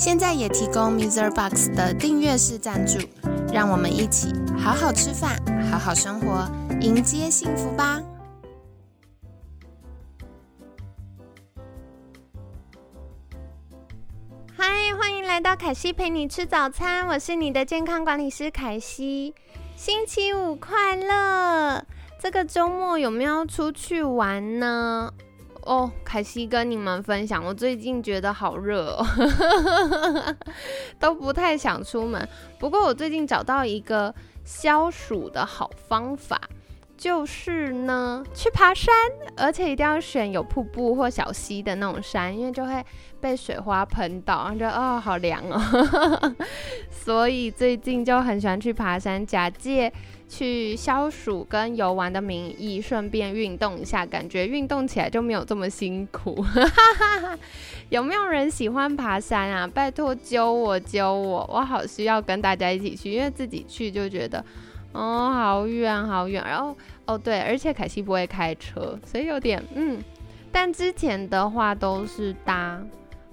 [0.00, 1.30] 现在也提供 Mr.
[1.30, 2.98] Box 的订阅式赞助，
[3.52, 5.38] 让我们一起好好吃饭，
[5.70, 6.50] 好好生活，
[6.80, 8.00] 迎接幸福吧！
[14.56, 19.34] 嗨，欢迎来到凯西陪你吃早餐，我是你的健康管理师凯西。
[19.76, 21.84] 星期五快乐！
[22.18, 25.12] 这个周末有没有出去玩呢？
[25.62, 29.06] 哦，凯西跟你们分享，我最近觉得好热哦，
[30.98, 32.28] 都不太想出门。
[32.58, 36.40] 不过我最近找到一个消暑的好方法。
[37.00, 38.94] 就是呢，去爬山，
[39.34, 42.84] 而且一定要选有瀑布或小溪的那种山，因为就会
[43.18, 46.36] 被水花喷到，然后觉得哦好凉哦，
[46.92, 49.90] 所以最近就很喜欢去爬山，假借
[50.28, 56.44] 去消暑跟游玩的名义，顺便运动一下，感觉运动起来就没有这么辛苦。
[57.88, 59.66] 有没有人喜欢爬山啊？
[59.66, 64.44] 拜托揪我揪我，我好需要跟大家一起去，因为自己去就觉得。
[64.92, 70.02] 哦，好远好远，然后哦对，而且凯西不会开车，所以有点嗯，
[70.50, 72.80] 但之前的话都是搭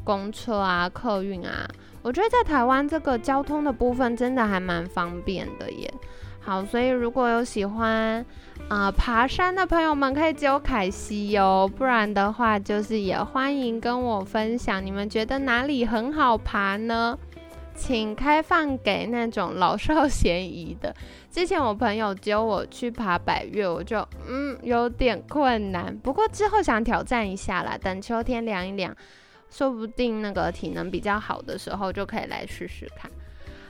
[0.04, 1.68] 公车啊、客运啊，
[2.02, 5.92] 我觉得在台湾这个交通的部分真的还蛮方便的耶。
[6.40, 8.26] 好，所以如果有喜欢
[8.70, 17.18] 啊爬山的朋友们，可以揪凯西哟，不然的话就是也欢迎跟我分享，你们觉得哪里很好爬呢？
[17.78, 20.94] 请开放给那种老少咸宜的。
[21.32, 25.96] 之前我朋友揪我去爬百越，我就嗯有点困难。
[26.00, 28.94] 不过之后想挑战一下啦，等秋天凉一凉，
[29.52, 33.10] 说不定那个体能比较好的时候就可以来试试看。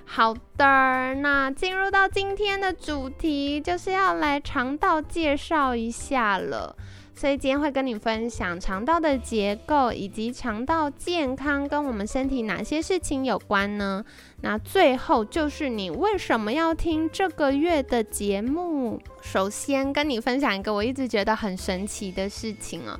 [0.06, 6.74] 好的，那进入到今天的主题，就是要来肠道介绍一下了。
[7.20, 14.06] 所以今天会跟你分享肠道的结构以及肠道健康跟我们身体哪些事情有关呢？
[14.42, 19.02] 那最后就是你为什么要听这个月的节目？
[19.20, 23.00] 首先跟你分享一个我一直觉得很神奇的事情哦，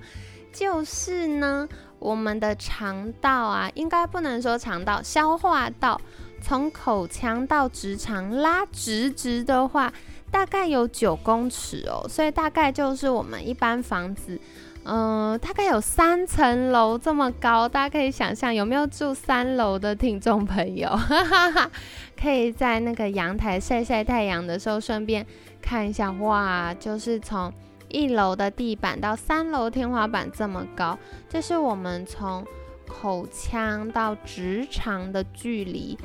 [0.52, 6.02] 就是呢，我们的肠道啊，应该不能说肠道，消化道
[6.42, 9.94] 从口腔到直肠拉直直的话。
[10.32, 14.40] 大概有九公尺哦，所以大概就是我们一般房子，
[14.84, 17.68] 嗯，大概有三层楼这么高。
[17.68, 20.90] 大家可以想象，有没有住三楼的听众朋友？
[20.90, 21.72] 哈哈哈
[22.20, 25.26] 可以在那个阳台晒晒太阳的时候，顺便
[25.62, 27.52] 看一下，哇，就是从
[27.90, 30.98] 一楼的地板到三楼天花板这么高，
[31.30, 32.46] 这是我们从
[32.88, 35.98] 口腔到直肠的距离。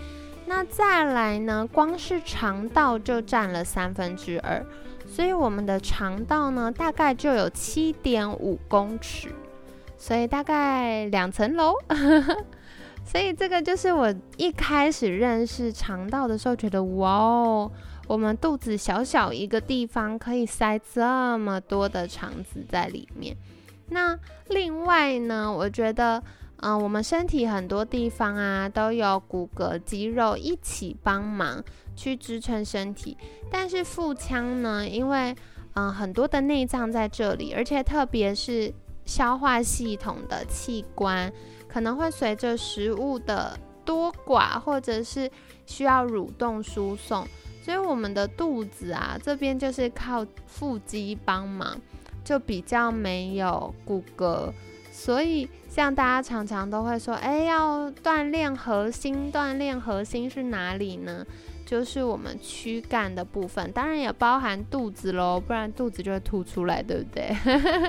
[0.45, 1.67] 那再来呢？
[1.73, 4.65] 光是肠道就占了三分之二，
[5.07, 9.29] 所以我们的肠道呢，大概就有七点五公尺，
[9.97, 11.75] 所以大概两层楼。
[13.05, 17.73] 所以这个就是我一开始认识肠道的时候，觉得哇哦，
[18.07, 23.37] 我们肚子小小一个地方可以塞这么多的肠子在里面。
[23.89, 26.23] 那另外呢，我觉得。
[26.63, 31.63] 嗯，我们身体很多地方啊，都有骨骼、肌肉一起帮忙
[31.97, 33.17] 去支撑身体。
[33.51, 35.35] 但是腹腔呢，因为
[35.75, 38.73] 嗯很多的内脏在这里，而且特别是
[39.05, 41.33] 消化系统的器官，
[41.67, 45.29] 可能会随着食物的多寡，或者是
[45.67, 47.27] 需要蠕动输送，
[47.65, 51.77] 所以我们的肚子啊这边就是靠腹肌帮忙，
[52.23, 54.53] 就比较没有骨骼。
[54.93, 61.25] 所以，像大家常常都会说，哎，要锻炼核心，锻炼核心是哪里呢？
[61.65, 67.35] 就是我们躯干的部分，当然也包含肚子喽，不然肚子就会凸出来，对不对？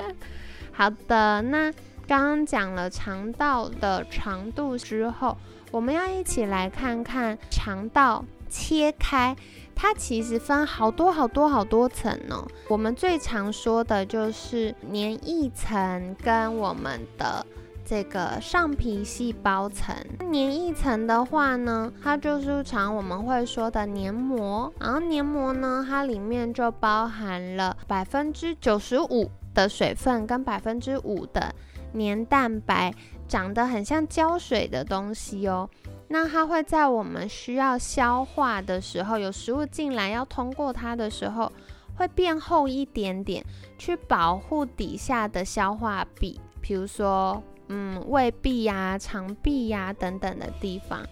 [0.72, 1.70] 好的，那
[2.08, 5.36] 刚刚讲了肠道的长度之后，
[5.70, 9.36] 我们要一起来看看肠道切开。
[9.76, 12.46] 它其实分好多好多好多层呢。
[12.68, 17.44] 我们最常说的就是黏液层跟我们的
[17.84, 19.94] 这个上皮细胞层。
[20.30, 24.72] 黏液层的话呢，它就是常我们会说的黏膜。
[24.80, 31.54] 然后黏膜呢，它里面就包含了百分之九十五的水分跟百分之五的
[31.92, 32.92] 黏蛋白，
[33.28, 35.68] 长得很像胶水的东西哦。
[36.08, 41.50] 那它会在我们需要消化的时候，有食物进来要通过它的时候，
[41.96, 43.44] 会变厚一点点，
[43.78, 51.02] 去保护底下的消化壁，比如说，嗯，胃壁呀、肠壁呀等等的地方。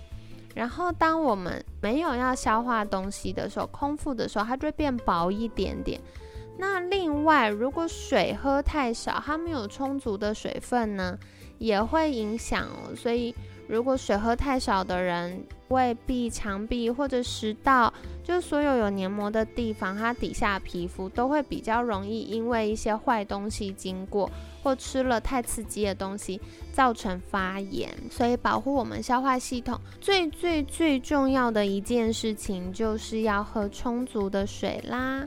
[0.55, 6.01] 然后，当我们没有要消化东西的时候，空腹的时候，它就会变薄一点点。
[6.59, 11.19] 那另外，如果水喝太少，它没有充足的水分呢，
[11.57, 12.95] 也会影响哦。
[12.95, 13.35] 所以，
[13.73, 17.91] 如果水喝太少的人，胃壁、肠壁或者食道，
[18.23, 24.31] 就所有有黏膜的地方，它底下皮肤都会比较容易因为一些坏东西经过，
[24.63, 26.39] 或吃了太刺激的东西
[26.71, 27.89] 造成发炎。
[28.11, 35.27] 所以，保护我们消化系统最最最重要的一件事情，就是要喝充足的水啦。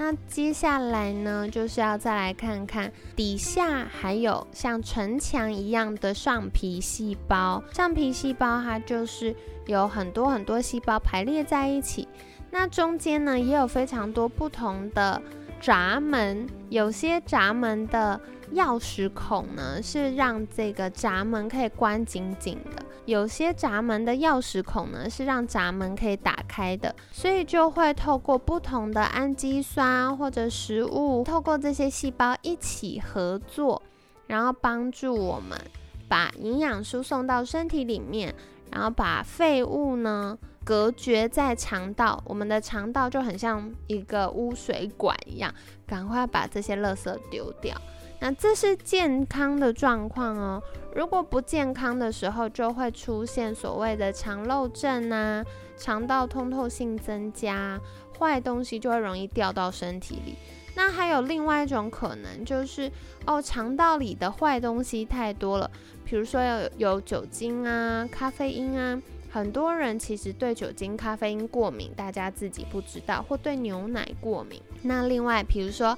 [0.00, 7.60] 那接下来呢，就是要再来看看底下还有像城墙一样的上皮细胞。
[7.72, 9.34] 上皮细胞它就是
[9.66, 12.06] 有很多很多细胞排列在一起，
[12.52, 15.20] 那中间呢也有非常多不同的
[15.60, 18.20] 闸门，有些闸门的
[18.54, 22.84] 钥匙孔呢是让这个闸门可以关紧紧的。
[23.08, 33.80] 有些闸门的钥匙孔呢，是让闸门可以打开的，所以就会透过不同的氨基酸或者食物，透过这些细胞一起合作，
[34.26, 35.58] 然后帮助我们
[36.06, 38.34] 把营养输送到身体里面，
[38.70, 42.22] 然后把废物呢隔绝在肠道。
[42.26, 45.50] 我们的肠道就很像一个污水管一样，
[45.86, 47.74] 赶快把这些垃圾丢掉。
[48.20, 50.62] 那这是健康的状况哦。
[50.94, 55.44] 如果不健康的时候，就会出现所谓的肠漏症啊，
[55.76, 57.80] 肠道通透性增加，
[58.18, 60.34] 坏东西就会容易掉到身体里。
[60.74, 62.90] 那还有另外一种可能，就是
[63.26, 65.70] 哦，肠道里的坏东西太多了，
[66.04, 69.00] 比如说有有酒精啊、咖啡因啊。
[69.30, 74.60] 很多人其实对酒精、咖啡因过敏，大家自己不知道，或对牛奶过敏。
[74.82, 75.96] 那另外，比如说。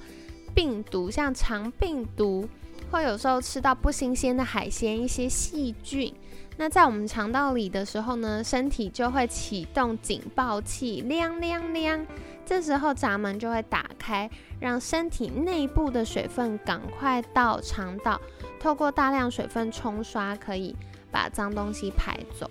[0.61, 2.47] 病毒像肠病毒，
[2.91, 6.15] 会有时候吃到不新鲜的海鲜，一些细菌，
[6.59, 12.07] 那在我们肠道里的时候呢，身体就会启动警报器，亮亮亮，
[12.45, 14.31] 这时候闸门就会打开，
[14.61, 18.21] 让身体内部的水分赶快到肠道，
[18.61, 20.77] 透过大量水分冲刷，可以
[21.11, 22.51] 把脏东西排走。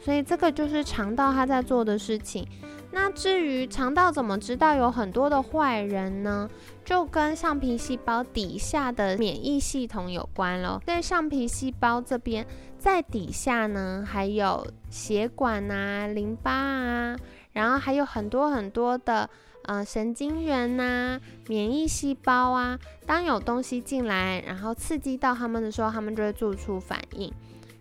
[0.00, 2.46] 所以这个就是肠道它在做的事情。
[2.90, 6.48] 那至于肠道怎么知道有很多的坏人呢？
[6.84, 10.80] 就跟上皮细胞底下的免疫系统有关了。
[10.86, 12.46] 在上皮细胞这边，
[12.78, 17.16] 在底下呢，还有血管啊、淋巴啊，
[17.52, 19.28] 然后还有很多很多的
[19.64, 22.78] 呃神经元呐、免疫细胞啊。
[23.04, 27.30] 当有东西进来，然后刺激到他们的时候，他们就会做出反应。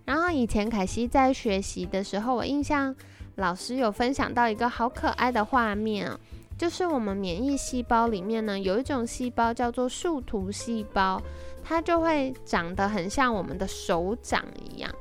[0.08, 2.96] 然后以前凯西在学习的时候，我印象。
[3.36, 6.20] 老师有分享到一个好可爱的画面啊，
[6.58, 11.22] 就是我们免疫细胞里面呢，有一种细胞叫做树突细胞，
[11.64, 14.92] 它就会长得很像我们的手掌一样。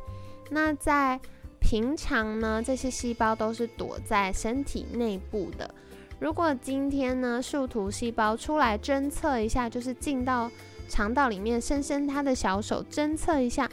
[0.51, 1.19] 那在
[1.59, 5.75] 平常呢，这些细胞都是躲在身体内部的。
[6.21, 10.51] 如果今天呢，树突细胞出来侦测一下，就是进到
[10.91, 13.67] 肠道里面，伸伸它的小手侦测一下，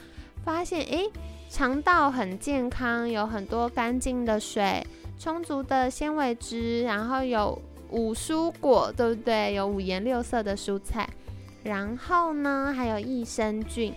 [0.44, 1.10] 发现诶。
[1.50, 4.84] 肠道很健康，有很多干净的水，
[5.20, 9.54] 充足的纤维质，然后有五蔬果，对不对？
[9.54, 11.08] 有五颜六色的蔬菜，
[11.62, 13.94] 然后呢，还有益生菌，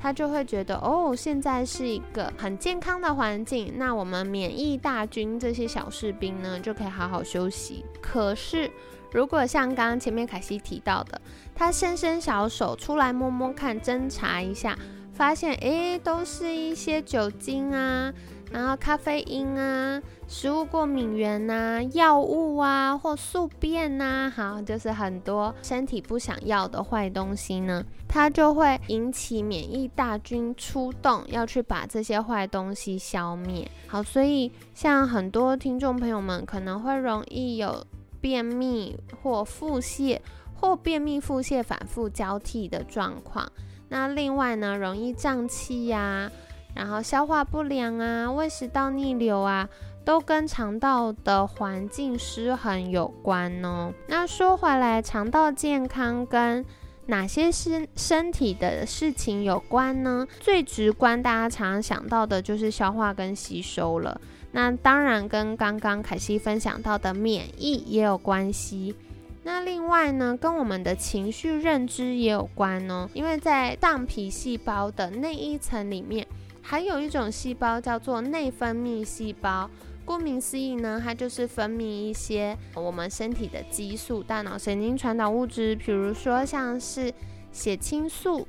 [0.00, 3.72] 他就会觉得哦，现在是一个很健康的环境。
[3.76, 7.84] 那我们免疫大军这些小士兵呢，就可以好好休息。
[8.00, 8.70] 可是，
[9.10, 11.20] 如果像刚刚前面凯西提到的，
[11.56, 14.78] 他伸伸小手出来摸摸看，侦查一下。
[15.20, 18.10] 发现诶，都是一些酒精啊，
[18.50, 33.70] 然后咖啡因啊，食物过敏源呐，药物啊，或宿便呐，好，就是很多身体不想要的坏东西呢，它就会引起免疫大军出动，要去把这些坏东西消灭。
[33.88, 37.84] 好，所以像很多听众朋友们可能会容易有
[38.22, 40.18] 便秘或腹泻，
[40.58, 43.46] 或便秘腹泻反复交替的状况。
[43.90, 46.30] 那另外呢，容易胀气呀，
[46.74, 49.68] 然后消化不良啊，胃食道逆流啊，
[50.04, 53.92] 都跟肠道的环境失衡有关哦。
[54.06, 56.64] 那说回来，肠道健康跟
[57.06, 60.26] 哪些身身体的事情有关呢？
[60.38, 64.20] 最直观，大家常常想到的就是消化跟吸收了。
[64.52, 68.94] 那当然跟刚刚凯西分享到的免疫也有关系。
[69.42, 76.26] 那另外呢，跟我们的情绪认知也有关哦，因为在上皮细胞的那一层里面，
[76.60, 79.68] 还有一种细胞叫做内分泌细胞。
[80.04, 87.12] 顾名思义呢，它就是分泌一些我们身体的激素、大脑神经传导物质，比如说像是
[87.52, 88.46] 血清素，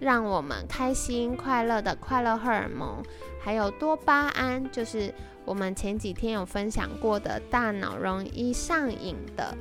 [0.00, 3.02] 让我们开心快乐的快乐荷尔蒙，
[3.40, 5.14] 还有多巴胺，就是
[5.44, 9.56] 我们前几天有分享过的大脑容易上瘾的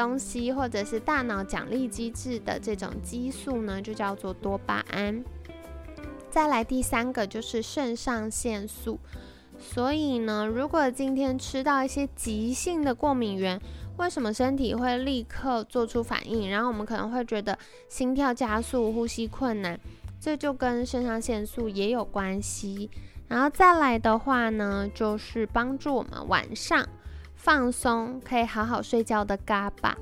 [0.00, 5.22] 东西，或者是大脑奖励机制的这种激素呢，就叫做多巴胺。
[6.30, 8.98] 再来第三个就是肾上腺素。
[9.58, 13.60] 所以呢，如果今天吃到一些急性的过敏源，
[13.98, 16.48] 为什么身体会立刻做出反应？
[16.48, 19.78] 然后我们可能会觉得心跳加速、呼吸困难，
[20.18, 22.88] 这就跟肾上腺素也有关系。
[23.28, 26.88] 然后再来的话呢，就是帮助我们晚上
[27.42, 29.96] 放松，可以好好睡觉的嘎巴。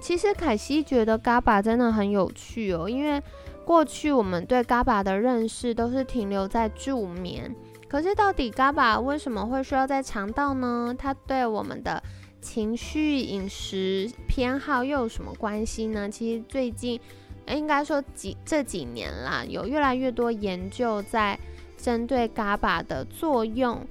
[0.00, 3.22] 其实凯西觉得嘎巴真的很有趣哦，因为
[3.66, 7.54] 过去我们对嘎巴的认识都是停留在助眠。
[7.86, 10.94] 可是，到底嘎巴为什么会需要在肠道呢？
[10.98, 12.02] 它对我们的
[12.40, 16.08] 情绪、饮食偏好又有什么关系呢？
[16.08, 16.98] 其实最近，
[17.46, 21.38] 应该说几这几年啦，有越来越多研究在
[21.76, 23.86] 针对嘎巴的作用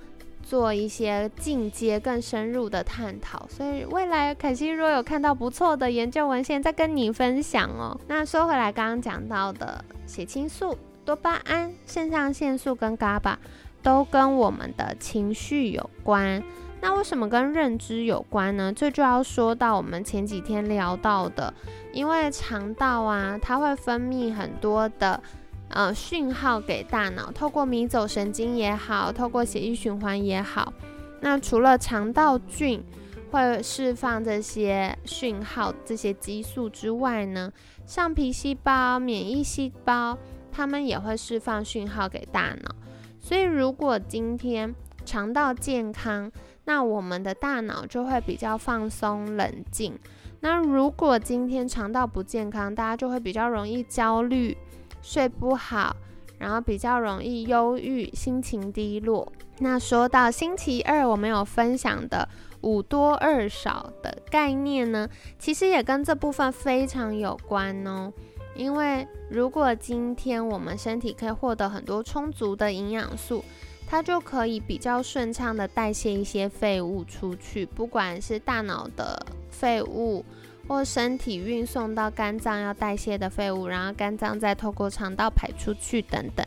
[0.50, 3.48] 做一些进阶、更深入的探讨。
[3.48, 7.96] 所以，未来凯西若有看到不错的研究文献，再跟你分享哦。
[8.08, 10.75] 那说回来，刚刚讲到的血清素、
[11.06, 13.36] 多巴胺、肾上腺素跟 GABA。
[13.82, 16.44] 都跟我们的情绪有关，
[16.82, 18.74] 那为什么跟认知有关呢？
[18.75, 21.53] 这就要说到我们前几天聊到的，
[21.94, 25.24] 因为肠道啊，它会分泌很多的
[25.69, 30.73] 呃讯号给大脑，透过迷走神经也好，透过血液循环也好。
[31.21, 32.83] 那除了肠道菌
[33.31, 37.51] 会释放这些讯号、这些激素之外呢，
[37.85, 40.17] 上皮细胞、免疫细胞，
[40.51, 42.75] 它们也会释放讯号给大脑。
[43.19, 44.73] 所以，如果今天
[45.05, 46.31] 肠道健康，
[46.63, 49.99] 那我们的大脑就会比较放松、冷静。
[50.39, 54.57] 那如果今天肠道不健康，大家就会比较容易焦虑、
[55.01, 55.96] 睡不好，
[56.38, 59.32] 然后比较容易忧郁、心情低落。
[59.60, 62.27] 那说到星期二我们有分享的
[62.62, 68.12] 五多二少的概念呢，其实也跟这部分非常有关哦。
[68.56, 73.44] 因为如果今天我们身体可以获得很多充足的营养素，
[73.88, 79.18] 它就可以比较顺畅的代谢一些废物出去，不管是大脑的
[79.50, 80.24] 废物，
[80.69, 86.45] 或身体运送到肝脏要代谢的废物，然后肝脏再透过肠道排出去等等。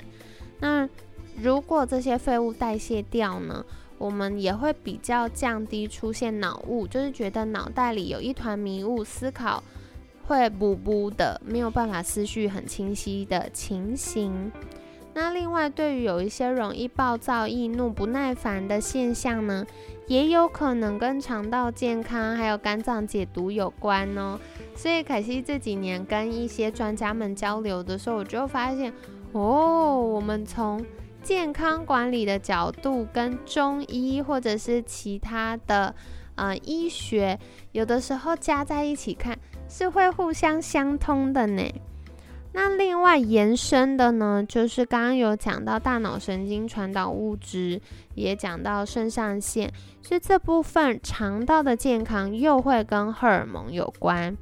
[0.60, 0.88] 那
[1.42, 3.64] 如果这些废物代谢掉呢，
[3.98, 9.62] 我们也会比较降低出现脑雾，就是觉得脑袋里有一团迷雾，思考。
[10.24, 14.52] 会补补的，没有办法思绪很清晰的情形。
[15.14, 19.66] 那另外，对于有一些容易暴躁、易怒、不耐烦的现象呢，
[20.06, 24.38] 也有可能跟肠道健康还有肝脏解毒有关哦。
[24.74, 28.92] 所以凯西这几年跟一些专家们交流的时候，我就发现，
[29.32, 30.84] 哦，我们从
[31.22, 35.94] 健康管理的角度，跟中医或者是其他的
[36.36, 37.38] 呃医学，
[37.72, 39.38] 有的时候加在一起看。
[39.68, 41.62] 是会互相相通的呢。
[42.54, 47.80] 那另外延伸的呢，就是刚刚有讲到大脑神经传导物质，
[48.14, 54.36] 也讲到肾上腺，所以这部分肠道的健康又会跟荷尔蒙有关。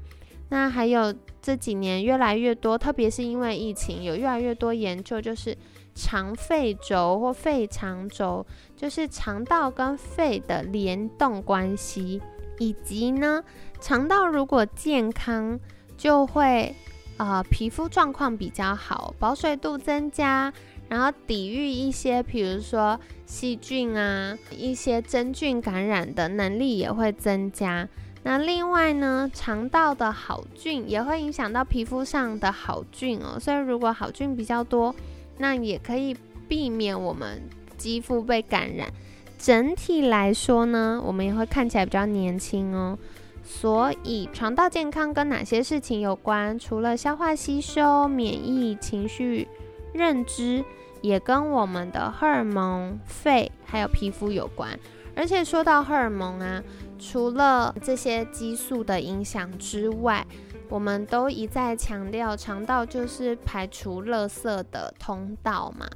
[0.49, 5.57] 那还有这几年越来越多，特别是因为疫情，有越来越多研究，就是
[5.95, 8.45] 肠肺轴或肺肠轴，
[8.77, 12.21] 就是肠道跟肺的联动关系。
[12.59, 13.43] 以及呢，
[13.81, 15.59] 肠道如果健康，
[15.97, 16.75] 就会
[17.21, 20.51] 呃皮肤状况比较好，保水度增加，
[20.89, 27.87] 然后抵御一些，比如说细菌啊、一些真菌感染的能力也会增加。
[28.23, 34.95] 那另外呢，肠道的好菌也会影响到皮肤上的好菌哦，所以如果好菌比较多，
[35.37, 36.17] 那也可以
[36.49, 37.43] 避免我们
[37.77, 38.91] 肌肤被感染。
[39.39, 42.99] 整体来说呢，我们也会看起来比较年轻哦。
[43.43, 46.59] 所以肠道健康跟哪些事情有关？
[46.59, 49.49] 除了消化吸收、免疫、情绪、
[49.93, 50.65] 认知，
[51.01, 54.79] 也跟我们的荷尔蒙、肺还有皮肤有关。
[55.17, 56.63] 而且说到荷尔蒙啊，
[56.99, 60.25] 除了这些激素的影响之外，
[60.69, 65.87] 我们都一再强调，肠道就是排除垃圾的通道嘛。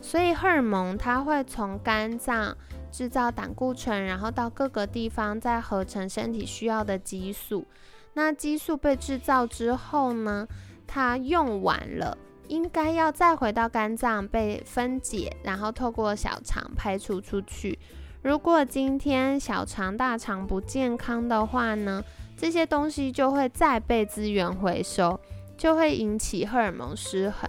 [0.00, 2.56] 所以荷尔蒙它会从肝脏。
[2.96, 7.66] 制造胆固醇，然后到各个地方再合成身体需要的激素。
[8.14, 10.48] 那激素被制造之后呢，
[10.86, 12.16] 它用完了
[12.48, 17.78] 应该要再回到肝脏被分解，然后透过小肠排除出去。
[18.22, 22.02] 如果今天小肠、大肠不健康的话呢，
[22.34, 25.20] 这些东西就会再被资源回收，
[25.58, 27.46] 就会引起荷尔蒙失衡。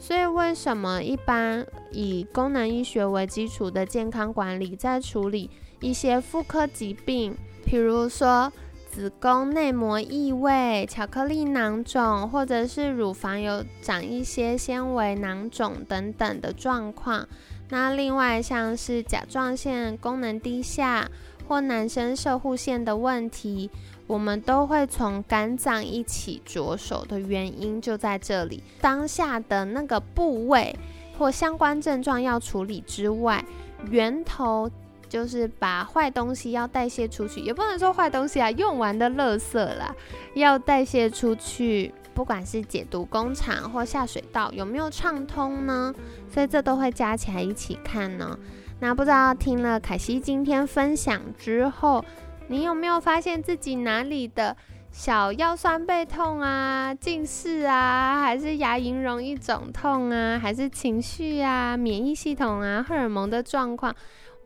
[0.00, 8.50] 所以，为什么一般以功能医学为基础的健康管理，在处理一些妇科疾病，譬如说
[8.90, 17.28] 子宫内膜异位、巧克力囊肿，或者是乳房有长一些纤维囊肿等等的状况？
[17.68, 21.08] 那另外像是甲状腺功能低下
[21.46, 23.70] 或男生射护腺的问题。
[24.10, 28.60] 我们都会从肝脏一起着手的原因就在这里。
[28.80, 30.74] 当下的那个部位
[31.16, 33.44] 或相关症状要处理之外，
[33.88, 34.68] 源头
[35.08, 39.94] 就是把坏东西要代谢出去，也不能说坏东西啊，用完的垃圾啦，
[40.34, 41.94] 要代谢出去。
[42.12, 45.94] 不管是解毒工厂或下水道有没有畅通呢？
[46.28, 48.36] 所以这都会加起来一起看呢。
[48.80, 52.04] 那不知道听了凯西今天分享之后。
[52.50, 54.56] 你有没有发现自己哪里的
[54.90, 63.94] 小腰酸背痛啊、近视啊，还是牙龈容易肿痛啊，还是情绪啊、免疫系统啊、荷尔蒙的状况？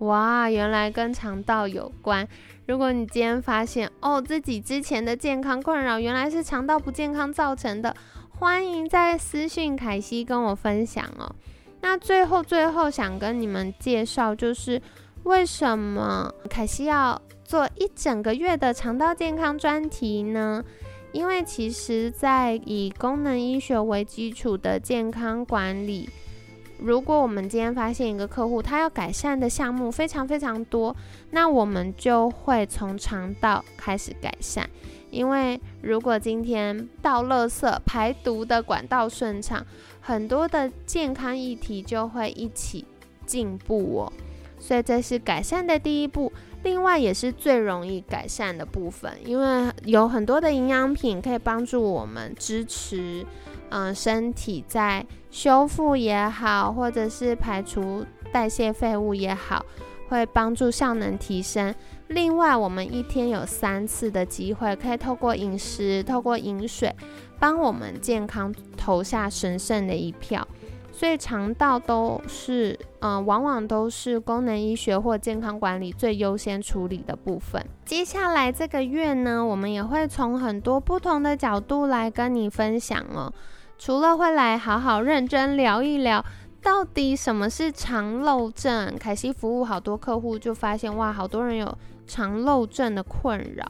[0.00, 2.28] 哇，原来跟肠道有关。
[2.66, 7.96] 如果你今天发现哦，自己之前的健康困扰原来是肠道不健康造成的，
[8.38, 11.34] 欢迎在私讯凯西跟我分享哦。
[11.80, 14.82] 那最后最后想跟你们介绍，就是
[15.22, 17.18] 为什么凯西要。
[17.54, 20.64] 做一整个月的肠道健康专题呢？
[21.12, 26.10] 因为其实，在以功能医学为基础的健康管理，
[26.80, 30.96] 如果我们今天发现一个客户他要改善的项目非常非常多，
[31.30, 34.68] 那我们就会从肠道开始改善。
[35.12, 39.64] 因为如果今天倒垃圾、排毒的管道顺畅，
[40.00, 42.84] 很多的健康议题就会一起
[43.24, 44.12] 进步哦。
[44.58, 46.32] 所以这是改善的第一步。
[46.64, 53.24] 另外也是最容易改善的部分，因为有很多的营养品可以帮助我们支持，
[53.68, 59.64] 嗯，身体在修复也好，或者是排除代谢废物也好，
[60.08, 61.74] 会帮助效能提升。
[62.08, 66.94] 另外，我们一天有三次的机会，可以透过饮食、透过饮水，
[67.38, 70.46] 帮我们健康投下神圣的一票。
[70.96, 77.60] 所以肠道都是，嗯，往往都是功能医学或健康管理最优先处理的部分。
[77.84, 83.30] 接下来这个月呢，我们也会从很多不同的角度来跟你分享哦。
[83.76, 86.24] 除了会来好好认真聊一聊，
[86.62, 88.96] 到底什么是肠漏症？
[88.96, 91.76] 凯西服务好多客户就发现，哇，好多人有
[92.06, 93.66] 肠漏症的困扰。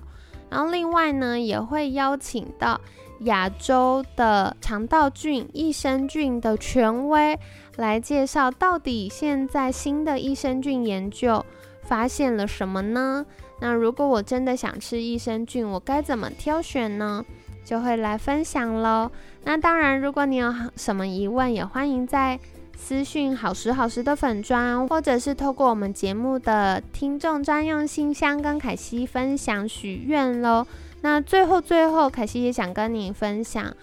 [0.50, 2.78] 然后另外呢，也会邀请到。
[3.24, 7.38] 亚洲的肠道菌益生菌的权威
[7.76, 11.44] 来介绍，到底现在新的益生菌研究
[11.82, 13.24] 发现了什么呢？
[13.60, 17.24] 那如果我真的想吃益生菌，我该怎么挑选呢？
[17.64, 19.10] 就会来分享喽。
[19.44, 22.38] 那当然，如果你有什么疑问，也欢迎在
[22.76, 30.66] 私讯好时好时的粉砖，或者是透过我们节目的听众专用信箱跟凯西分享许愿喽。
[31.04, 33.76] 那最后，最后，凯西也想跟你分享，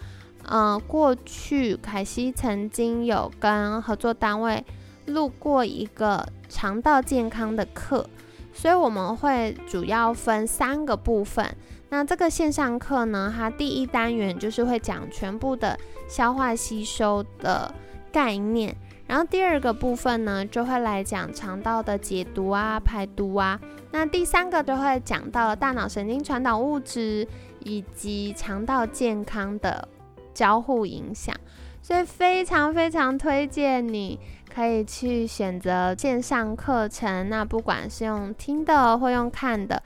[0.50, 4.66] 嗯，过去凯西曾经有跟合作单位
[5.06, 8.10] 录过一个肠道健康的课，
[8.52, 11.46] 所以我们会主要分三个部分。
[11.90, 15.78] 那这个线上课呢，它第一单元就是会讲全部的
[16.10, 17.72] 消化吸收的
[18.12, 18.76] 概念。
[19.12, 23.60] 然后第二个部分呢，就会来讲肠道的解毒啊、排毒啊。
[23.92, 27.28] 那第三个就会讲到了大脑神经传导物质
[27.60, 29.86] 以及肠道健康的
[30.34, 31.36] 交互影响。
[31.82, 34.18] 所以非常非常推荐你
[34.56, 37.28] 可以去选择线上课程。
[37.28, 39.84] 那不管是用听的或用看的，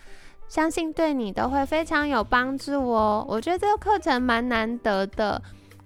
[0.47, 3.25] 相信对你都会非常有帮助哦。
[3.27, 5.41] 我觉得这个课程蛮难得的。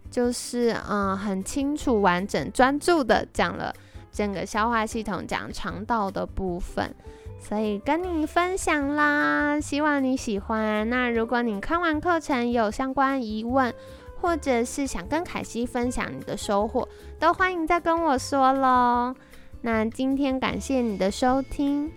[0.10, 3.74] 就是嗯，很清楚、完整、专注的讲了
[4.12, 6.94] 整个消化系统，讲肠道的部分，
[7.40, 10.90] 所以跟你分享啦，希望你喜欢。
[10.90, 13.74] 那如果你看完课程有相关疑问，
[14.20, 16.88] 或者是想跟凯西分享你的收获，
[17.20, 19.16] 都欢迎再跟我说喽。
[19.62, 21.92] 那今天感谢你的收听，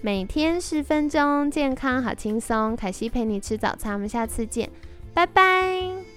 [0.00, 4.68] 每天十分钟，健康好轻松，凯西陪你吃早餐，我们下次见，
[5.12, 6.09] 拜拜。